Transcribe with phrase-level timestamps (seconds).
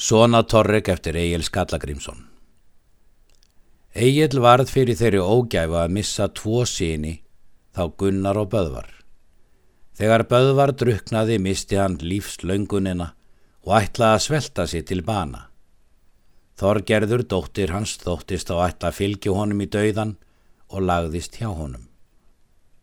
[0.00, 2.22] Svona Torrek eftir Egil Skallagrimsson
[3.92, 7.18] Egil varð fyrir þeirri ógæfu að missa tvo síni,
[7.76, 8.86] þá Gunnar og Böðvar.
[10.00, 13.10] Þegar Böðvar druknaði misti hann lífslöngunina
[13.66, 15.42] og ætlaði að svelta sér til bana.
[16.56, 20.14] Þorgerður dóttir hans þóttist á ætla að fylgja honum í dauðan
[20.70, 21.90] og lagðist hjá honum.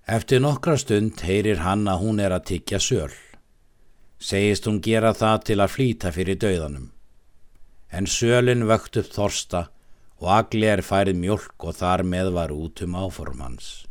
[0.06, 3.10] Eftir nokkra stund heyrir hann að hún er að tikja söl.
[4.22, 6.92] Segist hún gera það til að flýta fyrir dauðanum
[7.92, 9.68] en sölin vökt upp þorsta
[10.18, 13.88] og agli er færið mjölk og þar með var út um áformans.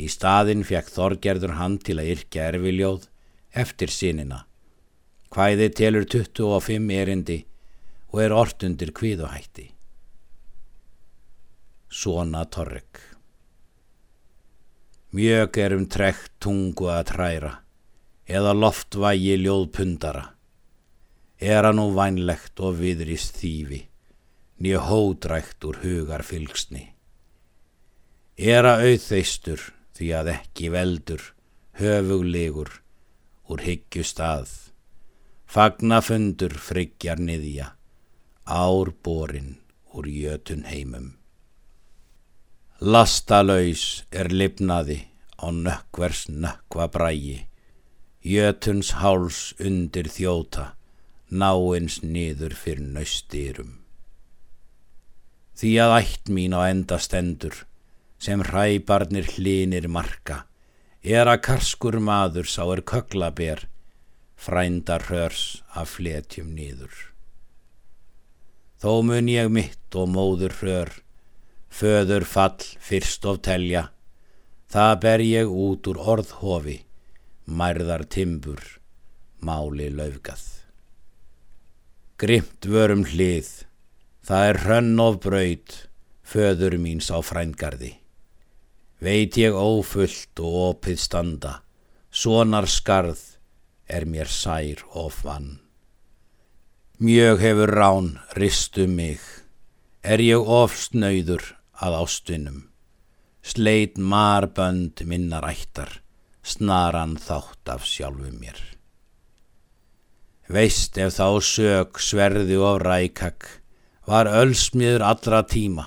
[0.00, 3.08] Í staðin fekk Þorgerður hann til að yrkja erfiljóð
[3.62, 4.44] eftir sinina.
[5.30, 7.38] Hvæði telur 25 erindi
[8.10, 9.68] og er ortundir kvíðuhætti.
[11.90, 13.00] Svona torrek.
[15.10, 17.54] Mjög er um trekt tungu að træra
[18.30, 20.28] eða loftvægi ljóðpundara
[21.40, 23.80] er hann nú vænlegt og viðrist þýfi,
[24.60, 26.90] nýja hódrækt úr hugar fylgsni.
[28.36, 29.62] Er að auðþeistur
[29.96, 31.22] því að ekki veldur,
[31.80, 32.70] höfuglegur,
[33.48, 34.52] úr hyggju stað,
[35.48, 37.72] fagnafundur friggjar niðja,
[38.44, 39.56] ár borin
[39.96, 41.16] úr jötun heimum.
[42.80, 45.02] Lastalauðs er lifnaði
[45.40, 47.40] á nökkvers nökkva brægi,
[48.24, 50.74] jötuns háls undir þjóta,
[51.30, 53.76] náins niður fyrir nöystýrum.
[55.54, 57.54] Því að ætt mín á enda stendur,
[58.18, 60.44] sem hræbarnir hlinir marka,
[61.02, 63.66] er að karskur maður sá er köglaber,
[64.36, 66.92] frændar hörs af fletjum niður.
[68.80, 70.92] Þó mun ég mitt og móður hör,
[71.68, 73.90] föður fall fyrst of telja,
[74.72, 76.80] það ber ég út úr orðhofi,
[77.44, 78.64] mærðar timbur,
[79.44, 80.59] máli laufgað.
[82.20, 83.46] Grimt vörum hlið,
[84.28, 85.70] það er hrönn of braut,
[86.20, 87.94] föður míns á frængarði.
[89.00, 91.52] Veit ég ófullt og opið standa,
[92.12, 93.22] sonar skarð
[93.88, 95.62] er mér sær of vann.
[97.00, 99.24] Mjög hefur rán ristu mig,
[100.04, 101.46] er ég ofsnauður
[101.80, 102.58] að ástunum.
[103.40, 106.02] Sleit marbönd minnar ættar,
[106.44, 108.60] snaran þátt af sjálfu mér.
[110.50, 113.46] Veist ef þá sög sverði og rækak
[114.10, 115.84] var ölsmiður allra tíma.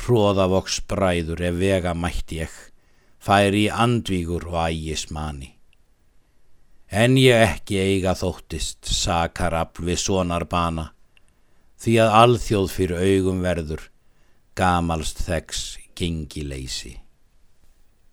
[0.00, 2.52] Hróðavoks bræður ef vega mætti ég,
[3.22, 5.52] færi í andvígur og ægis mani.
[6.90, 10.88] En ég ekki eiga þóttist, sakar afl við sonar bana,
[11.78, 13.84] því að alþjóð fyrir augum verður,
[14.58, 15.62] gamalst þeggs
[15.94, 16.96] gengi leysi.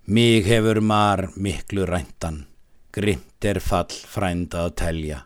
[0.06, 2.44] Mig hefur mar miklu ræntan,
[2.94, 5.24] grimt er fall frænda að telja,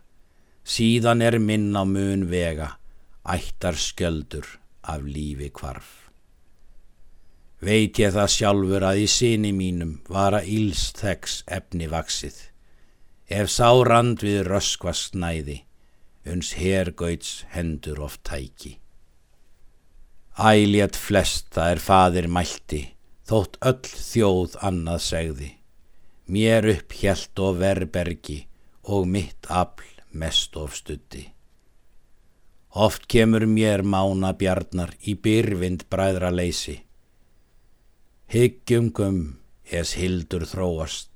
[0.72, 2.78] síðan er minn á mun vega,
[3.28, 4.48] ættar sköldur
[4.88, 5.90] af lífi kvarf.
[7.62, 12.38] Veit ég það sjálfur að í sinni mínum var að ílst þeggs efni vaksið,
[13.30, 15.60] ef sá rand við röskva snæði,
[16.32, 18.78] uns hergauts hendur oft tæki.
[20.42, 22.84] Æljat flest það er fadir mælti,
[23.30, 25.54] þótt öll þjóð annað segði,
[26.32, 28.46] mér upp hjælt og verbergi
[28.90, 31.32] og mitt afl mest of stutti.
[32.72, 36.78] Oft kemur mér mána bjarnar í byrvind bræðra leysi.
[38.32, 39.18] Hyggjum gum
[39.68, 41.12] es hildur þróast,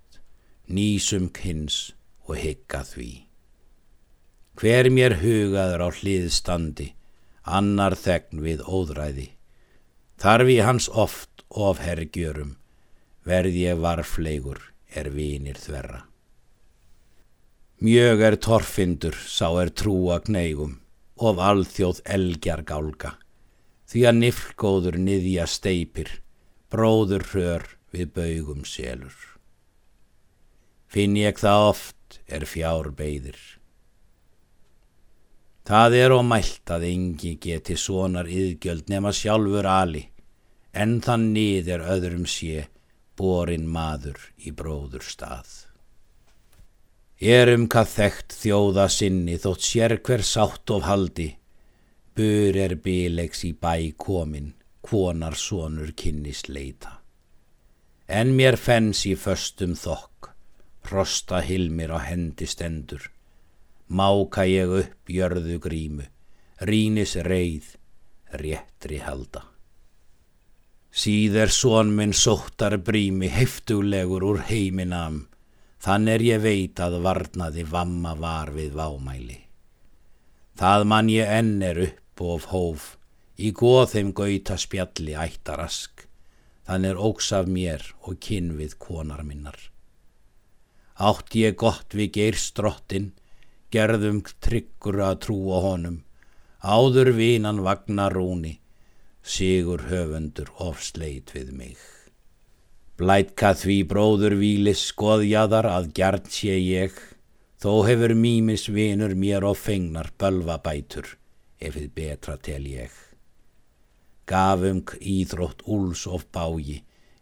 [0.67, 1.94] nýsum kynns
[2.28, 3.11] og hygga því.
[4.59, 6.89] Hver mér hugaður á hlið standi,
[7.44, 9.29] annar þegn við óðræði.
[10.19, 12.55] Þarf ég hans oft of herrgjörum,
[13.28, 14.59] verð ég varfleigur
[14.95, 16.03] er vinir þverra.
[17.85, 20.79] Mjög er torfindur, sá er trúa kneigum,
[21.22, 23.12] of alþjóð elgjar gálga,
[23.85, 26.09] því að niflgóður niðja steipir,
[26.73, 29.13] bróður hrör við baugum selur.
[30.90, 33.38] Finn ég það oft er fjár beigðir.
[35.69, 40.08] Það er ómælt að engi geti sonar yðgjöld nema sjálfur ali,
[40.73, 42.66] en þann niður öðrum sé,
[43.14, 45.74] borin maður í bróður stað.
[47.16, 51.38] Erum hvað þekkt þjóða sinni þótt sér hver sátt of haldi,
[52.16, 54.52] bur er bílegs í bæ komin,
[54.84, 57.00] kvonar sonur kynnis leita.
[58.08, 60.34] En mér fenns í föstum þokk,
[60.84, 63.08] prosta hilmir á hendi stendur,
[63.88, 66.03] máka ég upp jörðu grímu,
[66.68, 67.78] rínis reið,
[68.35, 69.46] réttri halda.
[70.91, 75.26] Síðer són minn sóttar brími heftulegur úr heiminam,
[75.85, 79.35] Þann er ég veit að varnaði vamma var við vámæli.
[80.58, 82.85] Það mann ég enn er upp og hóf,
[83.37, 86.08] í góð þeim gauta spjalli ættarask,
[86.66, 89.59] þann er óks af mér og kinn við konar minnar.
[90.97, 93.11] Átt ég gott við geirstrottin,
[93.70, 95.99] gerðum tryggur að trúa honum,
[96.66, 98.55] áður vinan vagnar rúni,
[99.22, 101.95] sigur höfundur ofsleit við mig.
[102.96, 106.94] Blætka því bróður vílis skoðjaðar að gjarn sé ég,
[107.59, 111.09] þó hefur mýmis vinur mér og fengnar bölva bætur,
[111.59, 112.94] ef þið betra tel ég.
[114.32, 116.78] Gafung íþrótt úls of bági,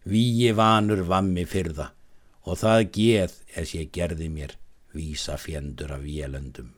[0.05, 1.89] víi vanur vammi fyrða,
[2.45, 4.53] og það geð es ég gerði mér
[4.93, 6.69] vísa fjendur af vélöndum.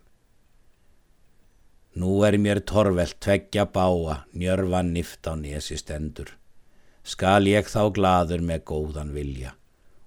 [2.00, 6.32] Nú er mér torvelt tveggja báa, njörfa nift á nesi stendur
[7.06, 9.54] skal ég þá gladur með góðan vilja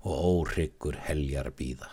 [0.02, 1.86] og óryggur heljar býða.